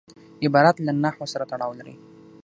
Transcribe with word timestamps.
عبارت 0.43 0.75
له 0.85 0.91
نحو 1.03 1.23
سره 1.33 1.43
تړاو 1.51 1.71
لري. 1.79 1.95